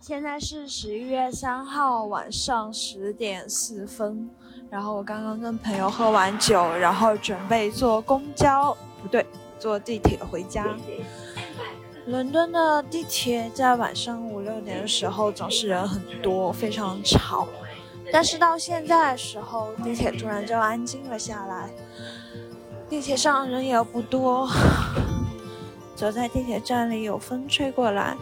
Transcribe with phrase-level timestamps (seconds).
[0.00, 4.30] 现在是十一月三号晚上十点四分，
[4.70, 9.26] 然后我刚刚跟朋友喝完酒，然后准备坐公交，不对，
[9.58, 10.64] 坐地铁回家。
[12.06, 17.46] 伦敦的地铁在晚上五六点的时候总是人很多，非常吵。
[18.10, 21.68] 但是到现在的时候，地铁突然就安静了下来，
[22.88, 24.48] 地铁上人也不多。
[25.98, 28.16] 走在地铁站里，有风吹过来，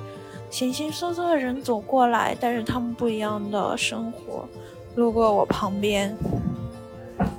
[0.48, 4.48] 形形色色的人走过来，但是他们不一样的生活，
[4.95, 6.17] 路过我旁边，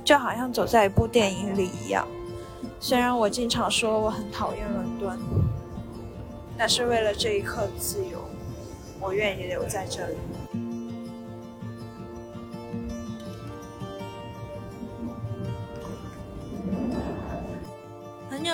[0.04, 2.06] 就好像走在一部电影里一样。
[2.78, 5.18] 虽然我经常说我很讨厌伦敦，
[6.56, 8.20] 但是为了这一刻自由，
[9.00, 10.14] 我愿意留在这里。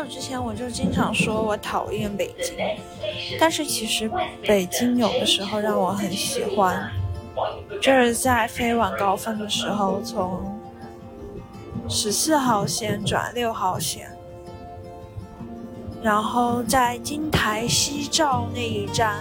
[0.04, 2.56] 久之前我就经常说我讨厌北京，
[3.40, 4.10] 但是其实
[4.42, 6.90] 北京有的时候让我很喜欢，
[7.80, 10.60] 就是在飞往高峰的时候，从
[11.88, 14.10] 十四号线转六号线，
[16.02, 19.16] 然后在金台夕照那一站，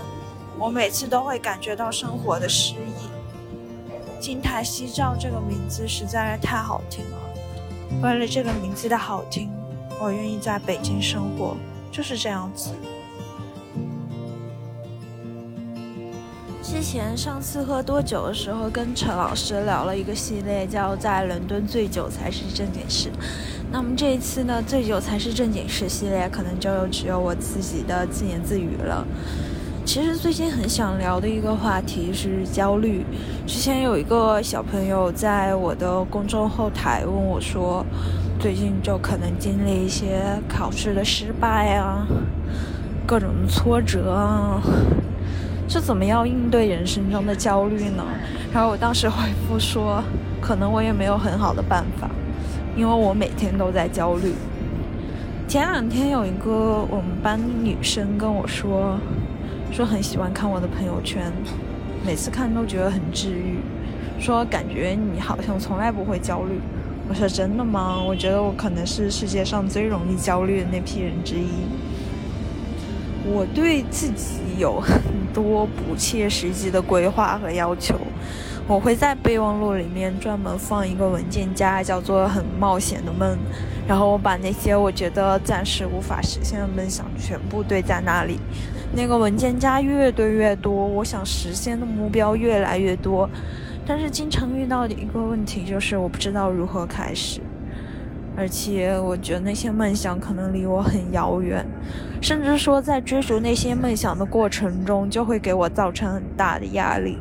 [0.59, 4.19] 我每次都会感觉到生活的诗意。
[4.19, 7.17] 金台夕照这个名字实在是太好听了，
[8.01, 9.49] 为了这个名字的好听。
[10.03, 11.55] 我愿意在北京生活，
[11.89, 12.71] 就是这样子。
[16.61, 23.09] 之前上次喝多酒的时候，跟陈老师聊了一个系列，叫“在伦敦醉酒才是正经事”。
[23.71, 29.07] 那么这一次呢，“醉酒才是正经事”系列，可能就只有我自己的自言自语了。
[29.85, 33.05] 其实最近很想聊的一个话题是焦虑。
[33.47, 37.85] 之前有一个小朋友在我的公众后台问我说。
[38.43, 42.05] 最近就可能经历一些考试的失败啊，
[43.07, 44.61] 各种挫折啊，
[45.69, 48.03] 是怎么样应对人生中的焦虑呢？
[48.53, 50.03] 然后我当时回复说，
[50.41, 52.09] 可能我也没有很好的办法，
[52.75, 54.33] 因为我每天都在焦虑。
[55.47, 58.99] 前两天有一个我们班女生跟我说，
[59.71, 61.31] 说很喜欢看我的朋友圈，
[62.05, 63.59] 每次看都觉得很治愈，
[64.19, 66.59] 说感觉你好像从来不会焦虑。
[67.09, 68.01] 我说真的吗？
[68.01, 71.49] 我觉得我可能是世界上最容易焦虑的那批人之一。
[73.25, 75.01] 我对自己有很
[75.33, 77.95] 多不切实际的规划和要求。
[78.67, 83.37] 我会在备忘录里面专门放一个文件夹，叫做“很冒险的梦”。
[83.85, 88.39] 然后我把那些我觉得暂时无法实现的梦想全部堆在那里。
[88.95, 93.29] 那个文件夹越堆越多，我想实现的目标越来越多。
[93.85, 97.41] 但是经常遇到的一个问题就是我不知道如何开始，
[98.35, 101.65] 而且我觉得那些梦想可能离我很遥远，
[102.21, 107.17] 甚至说在追逐那些梦想的过程中就会给我造成很大的压力。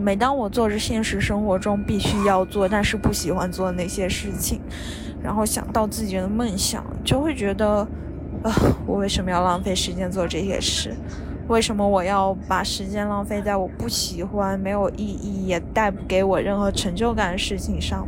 [0.00, 4.60] 每当我做着现实生活中必须要做但是不喜欢做那些事情，
[5.20, 7.80] 然后想到自己的梦想，就会觉得，
[8.44, 8.54] 啊，
[8.86, 10.94] 我为什么要浪费时间做这些事？
[11.48, 18.06] 为什么我要把时间浪费在我不喜欢、没有意义、也带不给我任何成就感的事情上？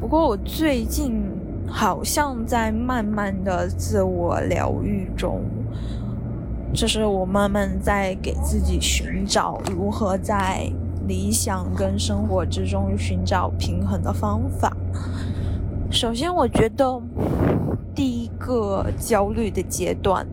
[0.00, 1.22] 不过我最近
[1.68, 5.42] 好像在慢慢的自我疗愈中，
[6.74, 10.68] 就是我慢慢在给自己寻找如何在
[11.06, 14.76] 理想跟生活之中寻找平衡的方法。
[15.88, 17.00] 首先，我觉得
[17.94, 20.26] 第一个焦虑的阶段。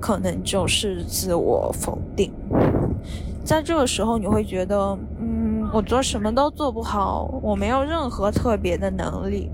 [0.00, 2.32] 可能就是自我否定，
[3.44, 9.50] 在这个时候你会觉得，嗯，我做什么都做不好，我没有任何特别的能力，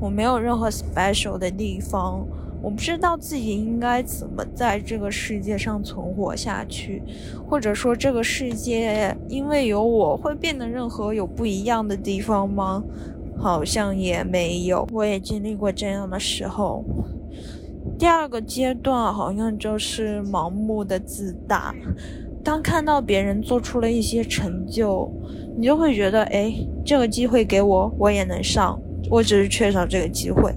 [0.00, 2.26] 我没有任何 special 的地方，
[2.62, 7.02] 我不知道自己应该怎么在这个世界上存活下去，
[7.48, 12.82] 或者说这个世界因为有我会变得任何有不一样的地方吗？
[13.38, 16.84] 好像也没有，我也经历过这样的时候。
[18.00, 21.74] 第二个阶段好像就是盲目的自大，
[22.42, 25.12] 当看到别人做出了一些成就，
[25.54, 26.50] 你就会觉得，哎，
[26.82, 28.80] 这个机会给我，我也能上，
[29.10, 30.50] 我只是缺少这个机会，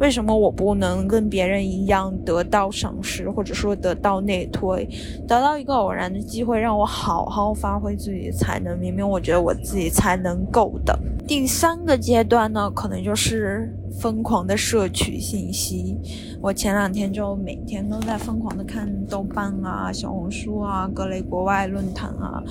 [0.00, 4.86] 为什么我不能跟别人一样得到赏识，或者说得到内推，
[5.26, 8.78] 得到一个偶然的机会，让我好好发挥自己的才能？
[8.78, 10.94] 明明我觉得我自己才能够的。
[11.26, 15.96] 第三个阶段呢，可能就是疯狂的摄取信息。
[16.40, 22.42] 我前两天就每天都在疯狂的看豆瓣啊、小红书啊、各类国外论坛啊，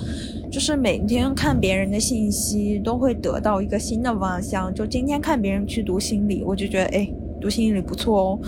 [0.50, 4.72] 就是每天看别人的信息，都会得到一个新的方向。
[4.72, 8.38] 就今天看别人去读心理，我就觉得，哎，读心理不错哦。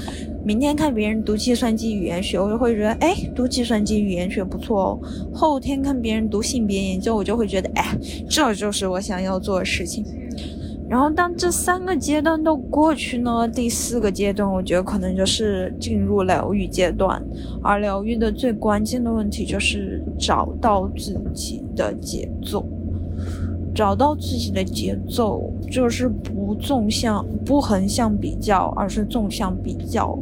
[0.45, 4.99] 明天看别人读计算机语言学，我就会觉得，哎，读计算机语言学不错哦。
[5.33, 7.97] 后天看别人读性别研究，我就会觉得，哎，
[8.29, 10.05] 这就是我想要做的事情。
[10.95, 17.21] 然后当这三个阶段都过去呢，第四个阶段，我觉得可能就是进入疗愈阶段。
[17.65, 22.65] 而疗愈的最关键的问题就是找到自己的节奏，
[23.75, 30.17] 找到自己的节奏，就是不纵向、不横向比较，而是纵向比较，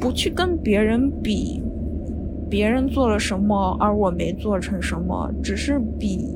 [0.00, 1.60] 不去跟别人比，
[2.48, 6.28] 别人做了什么，而我没做成什么，只是比。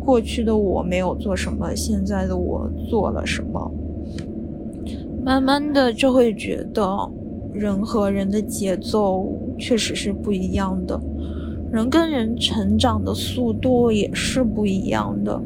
[0.00, 3.70] 过去的我没有做什么，现在的我做了什么？
[5.24, 7.10] 慢慢的就会觉得，
[7.52, 9.26] 人和人的节奏
[9.58, 11.00] 确实是不一样的，
[11.72, 15.40] 人跟人成长的速度也是不一样的。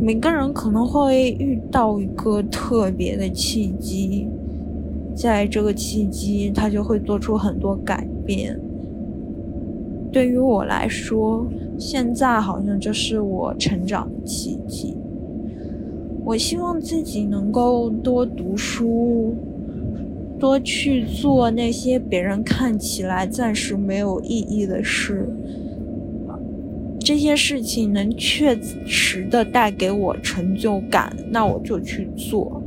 [0.00, 4.28] 每个人可能会遇到一个特别的契机，
[5.16, 8.60] 在这个契机，他就会做出很多改变。
[10.18, 11.46] 对于我来说，
[11.78, 14.96] 现在好像就是我成长的契机。
[16.24, 19.36] 我希望自己能够多读书，
[20.36, 25.28] 多去做那些别人看起来暂时没有意义的事。
[26.98, 32.60] 这些事情能确实的带给我成就感，那我就去做。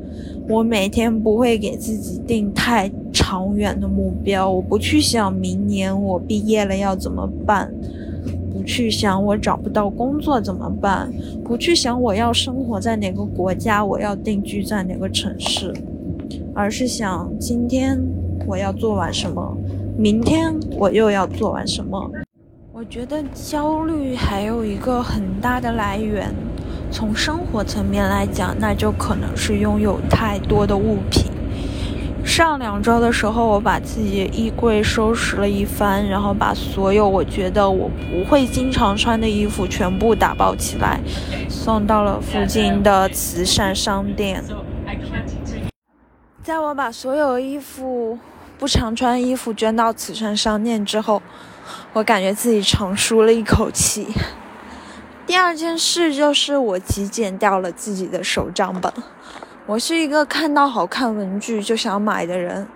[0.49, 7.71] 我每天不会给自己定太长远的目标，我不去想明年我毕业了要怎么办，
[8.51, 11.11] 不去想我找不到工作怎么办，
[11.43, 15.73] 不去想我要生活在哪个国家，我要定居在哪个城市，
[16.53, 18.01] 而是想今天
[18.45, 19.55] 我要做完什么，
[19.97, 22.11] 明天我又要做完什么。
[22.73, 26.33] 我觉得焦虑还有一个很大的来源。
[26.91, 31.31] 从生活层面来讲，那就可能是拥有太多的物品。
[32.23, 40.99] 上两周的时候，我把自己衣柜收拾了一番，然后把所有我觉得我不会经常穿的衣服全部打包起来，
[41.49, 44.43] 送到了附近的慈善商店。
[46.43, 48.19] 在我把所有衣服、
[48.59, 51.21] 不常穿衣服捐到慈善商店之后，
[51.93, 54.07] 我感觉自己长舒了一口气。
[55.31, 58.91] 第二件事就是我极简掉了自己的手账本。
[59.65, 62.67] 我是一个看到好看文具就想买的人，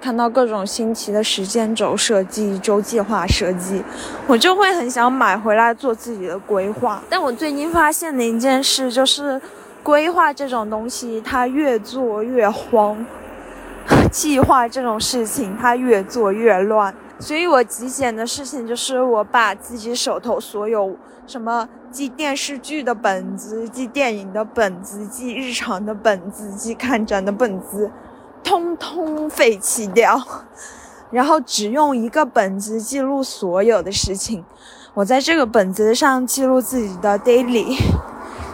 [0.00, 3.84] 看到各种新奇的时间轴设计、周计划设计，
[4.26, 7.02] 我就会很想买回来做自己的规划。
[7.10, 9.38] 但我最近发现的一件事就是，
[9.82, 13.04] 规划这种东西它越做越慌，
[14.10, 16.94] 计划这种事情它越做越乱。
[17.18, 21.68] 所以我极简的事情就是我把自己手头所有什么。
[21.90, 27.90] 记电视剧的本子，记电影的本子，记日常的本子，记看展的本子，
[28.44, 30.22] 通通废弃掉，
[31.10, 34.44] 然后只用一个本子记录所有的事情。
[34.92, 37.80] 我在这个本子上记录自己的 daily，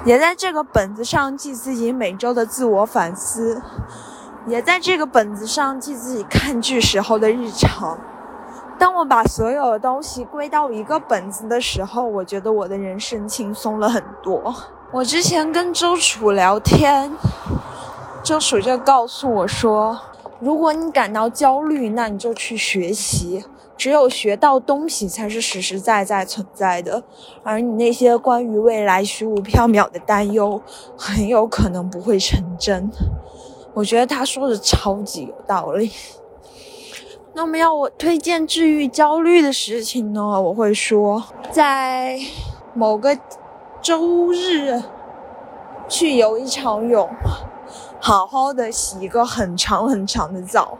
[0.05, 3.61] 也在这个本子上记自己每周的自我反思，
[4.47, 7.99] 也在这个本子上记自己看剧时候的日常。
[8.79, 14.55] 当我把所有的东西归到一个本子的时候，我觉得我的人生轻松了很多。
[14.93, 17.17] 我之前跟周楚聊天，
[18.23, 19.99] 周楚就告诉我说
[20.41, 23.45] ：“如果你感到焦虑，那你就去学习，
[23.77, 27.03] 只有学到东西才是实实在在存在的，
[27.43, 30.61] 而你那些关于未来虚无缥缈的担忧，
[30.97, 32.91] 很有可能不会成真。”
[33.75, 35.91] 我觉得他说的超级有道理。
[37.37, 40.41] 那么要我推荐治愈焦虑的事情呢？
[40.41, 42.17] 我会说，在
[42.75, 43.19] 某个
[43.83, 44.81] 周日
[45.89, 47.11] 去游一场泳，
[48.01, 50.79] 好好的洗一个很长很长的澡，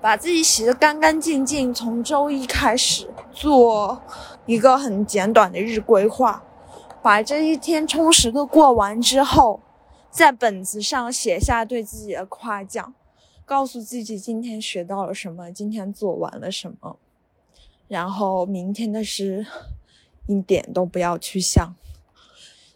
[0.00, 1.74] 把自己洗得干干净净。
[1.74, 4.00] 从周一开始做
[4.46, 6.44] 一个很简短的日规划，
[7.02, 9.58] 把这一天充实的过完之后，
[10.08, 12.94] 在本子上写下对自己的夸奖。
[13.50, 16.96] 告诉自己今天学到了什么，今天做完了什么，
[17.88, 19.44] 然后明天的事
[20.28, 21.74] 一点都不要去想。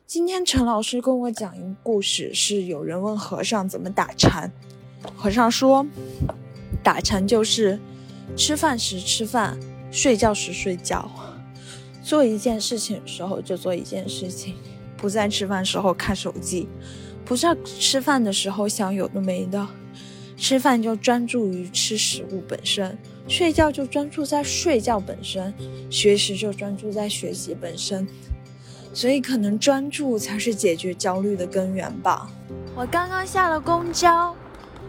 [0.04, 4.50] 今天陈老师跟我讲一个故事，是有人问和尚怎么打禅，
[5.14, 5.86] 和尚说，
[6.82, 7.78] 打禅就是
[8.36, 9.56] 吃饭时吃饭，
[9.92, 11.08] 睡觉时睡觉，
[12.02, 14.56] 做一件事情的时候就做一件事情，
[14.96, 16.66] 不在吃饭时候看手机，
[17.24, 19.64] 不在吃饭的时候想有的没的。
[20.36, 22.98] 吃饭就专注于吃食物本身，
[23.28, 25.54] 睡觉就专注在睡觉本身，
[25.88, 28.06] 学习就专注在学习本身。
[28.92, 32.30] 所以，可能专注才是解决焦虑的根源吧。
[32.76, 34.34] 我刚刚下了公交，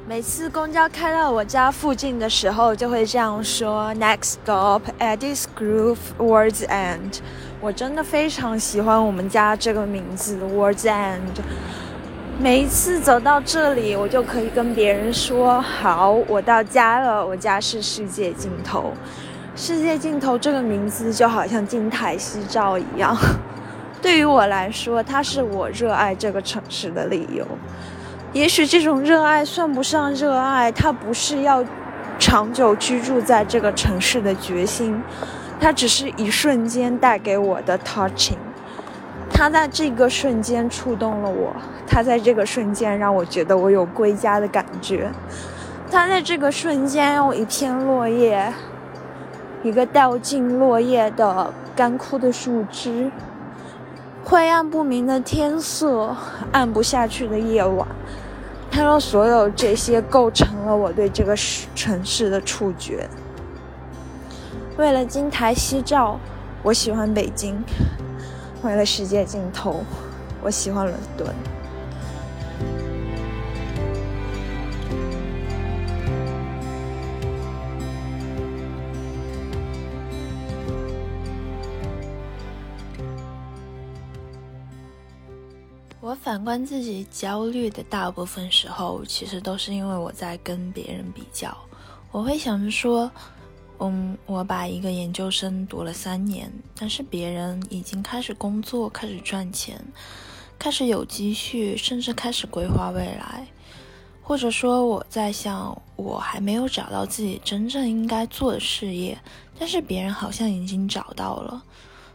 [0.08, 7.20] 每次公交开到我家附近的时候，就会这样说：“Next stop, Eddie's Groove, Words End。”
[7.62, 11.42] 我真的非常喜欢我们家这个名字，Words End。
[12.38, 18.92] 每一次走到这里，我就可以跟别人说：“好，我到家了，我家是世界尽头。”
[19.56, 23.16] 世界尽头这个名字就好像金台夕照一样，
[24.02, 27.48] 对于我来说，它是我热爱这个城市的理由。
[28.34, 31.64] 也许这种热爱算不上热爱，它不是要
[32.20, 35.02] 长久居住在这个城市的决心，
[35.62, 38.36] 它只是一瞬间带给我的 touching。
[39.38, 41.54] 他在这个瞬间触动了我，
[41.86, 45.12] 他在这个瞬间让我觉得我有归家的感觉。
[45.92, 48.54] 他在这个瞬间用一片落叶，
[49.62, 53.12] 一个掉进落叶的干枯的树枝，
[54.24, 56.16] 灰暗不明的天色，
[56.54, 57.86] 暗不下去的夜晚。
[58.72, 61.36] 他说：“所有这些构成了我对这个
[61.76, 63.10] 城市的触觉。
[64.78, 66.18] 为了金台夕照，
[66.64, 67.56] 我喜欢北京；
[68.66, 69.84] 为了世界尽头，
[70.42, 71.34] 我喜欢伦敦。”
[86.02, 91.56] 我反观自己焦虑的大部分时候，其实都是因为我在跟别人比较。
[92.12, 93.10] 我会想着说，
[93.80, 99.80] 嗯，我把一个研究生读了三年，但是别人已经开始工作，开始赚钱，
[100.58, 103.48] 开始有积蓄，甚至开始规划未来。
[104.22, 109.18] 或者说，我在想，我还没有找到自己真正应该做的事业，
[109.60, 111.64] 但是别人好像已经找到了。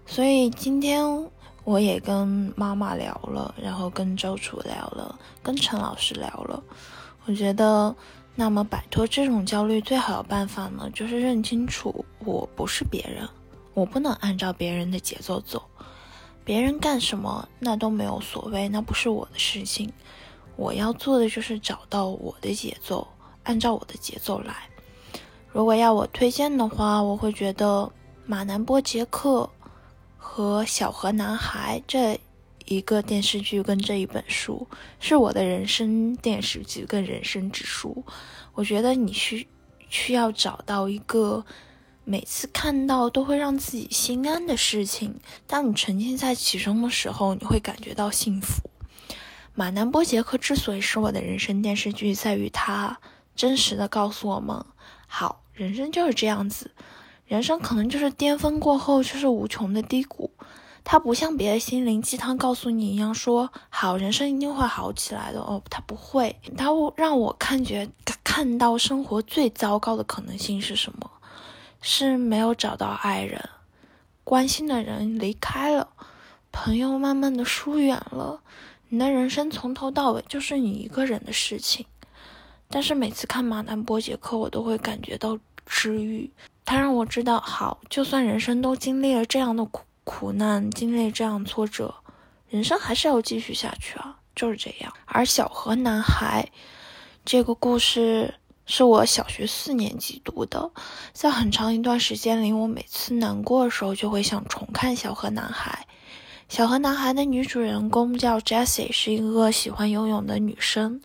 [0.06, 1.28] 所以今天。
[1.62, 2.26] 我也跟
[2.56, 6.60] 妈妈聊了，然后跟周楚聊了，跟陈老师聊了。
[7.26, 7.94] 我觉得，
[8.34, 13.28] 那么摆脱这种焦虑最好的办法呢，就是认清楚我不是别人，
[13.74, 15.62] 我不能按照别人的节奏走。
[16.44, 19.92] 别人干什么那都没有所谓，那不是我的事情。
[20.56, 23.06] 我要做的就是找到我的节奏，
[23.42, 24.54] 按照我的节奏来。
[25.52, 27.90] 如果要我推荐的话，我会觉得
[28.26, 29.48] 马南波杰克。
[30.22, 32.18] 和小河男孩这
[32.70, 34.64] 一个电视剧跟这一本书
[35.00, 38.04] 是我的人生电视剧跟人生之书。
[38.54, 39.48] 我觉得你需
[39.88, 41.44] 需要找到一个
[42.04, 45.18] 每次看到都会让自己心安的事情。
[45.48, 48.70] 当你沉浸在其中的时候，你会感觉到幸福。
[49.52, 53.00] 马南波杰克之所以是我的人生电视剧，在于他
[53.34, 54.64] 真实的告诉我们：
[55.08, 56.70] 好，人生就是这样子。
[57.26, 60.30] 人生可能就是巅峰过后就是无穷的低谷，
[60.84, 67.88] 它不像别的心灵鸡汤告诉你一样说好，人生一定会好起来的哦，它不会，它让我看觉
[68.24, 71.10] 看到生活最糟糕的可能性是什么？
[71.82, 73.48] 是没有找到爱人，
[74.24, 75.88] 关心的人离开了，
[76.52, 78.40] 朋友慢慢的疏远了，
[78.88, 81.86] 你的人生从头到尾就是你一个人的事情。
[82.68, 86.30] 但是每次看马南波杰克，我都会感觉到治愈。
[86.64, 91.94] 他让我知道，好，就算人生都经历了这样的苦苦难，经历这样挫折，
[92.48, 94.92] 人生还是要继续下去啊，就是这样。
[95.06, 96.50] 而小河男孩
[97.24, 98.34] 这个故事
[98.66, 100.72] 是我小学四年级读的，
[101.12, 105.86] 在很长一段时间里，我每次难过的时候就会想重看小河男孩。
[106.48, 111.00] 小河男孩的女主人公叫 Jessie，是一个喜欢游泳的女生。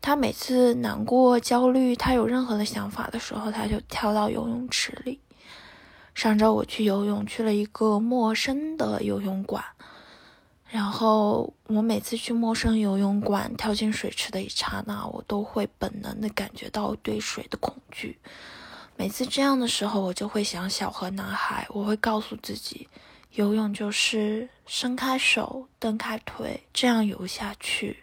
[0.00, 5.18] 她每次难过、焦虑，她有任何的想法的时候，她就跳到游泳池里。
[6.18, 9.64] 上周我去游泳，去了一个陌生的游泳馆。
[10.68, 18.18] 然后我每次去陌生游泳馆，跳进水池的一刹那，我都会本能的感觉到对水的恐惧。
[18.96, 22.88] 每次这样的时候，我就会想小河男孩，我会告诉自己，
[23.34, 27.96] 游泳就是伸开手、蹬开腿，这样游下去。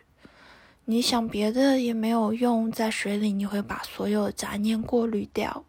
[0.86, 5.65] 你想别的也没有用，在水里你会把所有杂念过滤掉，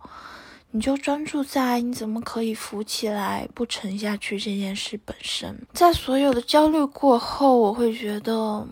[0.77, 5.59] 你就专注在你怎么可以浮起来不沉下去这件事本身。
[5.73, 8.69] 在所有的焦虑过后，我会觉得，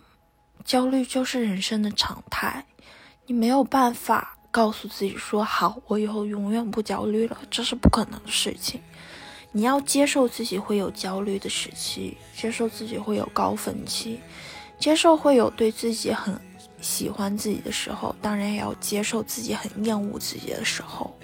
[0.67, 2.63] 焦虑就是人生的常态。
[3.25, 8.79] 你没有办法告诉自己说好，我以后永远不焦虑了，这是不可能的事情。
[9.51, 14.21] 你要接受自己会有焦虑的时期，接受自己会有高峰期。
[14.79, 16.39] 接受会有对自己很
[16.83, 21.19] 喜欢自己的时候，当然也要接受自己很厌恶自己的时候。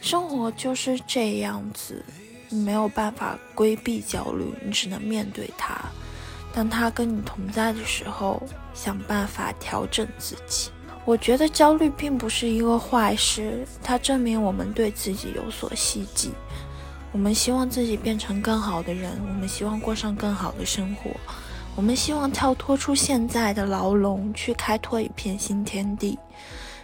[0.00, 2.04] 生活就是这样子，
[2.48, 5.78] 你没有办法规避焦虑，你只能面对它。
[6.52, 8.42] 当它跟你同在的时候，
[8.74, 10.70] 想办法调整自己。
[11.04, 16.30] 我觉得焦虑并不是一个坏事，它证明我们对自己有所希冀。
[17.12, 21.10] 我们希望自己变成更好的人，我们希望过上更好的生活，
[21.76, 26.18] 我们希望跳脱出现在的牢笼，去开拓一片新天地。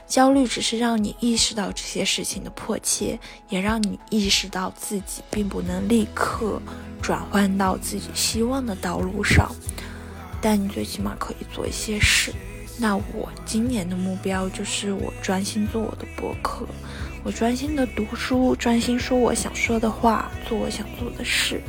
[0.07, 6.61] 焦虑只是让你意识到这些事情的迫切，也让你意识到自己并不能立刻
[7.03, 9.51] 转换到自己希望的道路上，
[10.41, 12.33] 但你最起码可以做一些事。
[12.79, 16.67] 那我今年的目标就是我专心做我的博客，
[17.25, 21.61] 我专心的读书，专心说我想说的话，做我想做的事。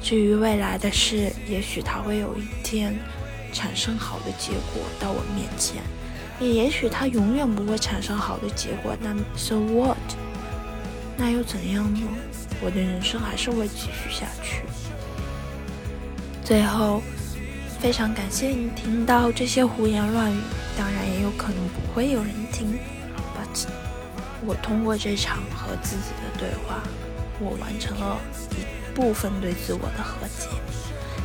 [0.00, 2.96] 至于未来的事，也许它会有一天
[3.52, 5.82] 产生好的结果到我面前。
[6.40, 9.96] 也也许它永远不会产生好的结果，那 so what？
[11.16, 12.00] 那又怎样呢？
[12.60, 14.62] 我的人生还是会继续下去。
[16.44, 17.02] 最后，
[17.80, 20.38] 非常感谢你听到这些胡言乱语，
[20.76, 22.78] 当然也有可能不会有人听。
[23.34, 23.66] But
[24.46, 26.82] 我通过这场和自己的对话，
[27.40, 28.18] 我完成了
[28.52, 30.48] 一部分对自我的和解。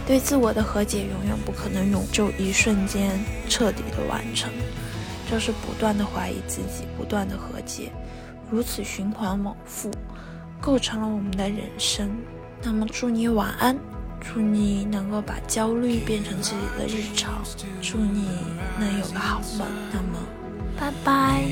[0.06, 3.18] 对自我的和解永远不可能用就一瞬间
[3.48, 4.50] 彻底的完成。
[5.34, 7.92] 就是不断的怀疑自己，不断的和解，
[8.52, 9.90] 如此循环往复，
[10.62, 12.08] 构成了我们的人生。
[12.62, 13.76] 那么祝你晚安，
[14.22, 17.42] 祝你能够把焦虑变成自己的日常，
[17.82, 18.28] 祝你
[18.80, 19.68] 能有个好梦。
[19.92, 20.20] 那么，
[20.80, 21.44] 拜拜。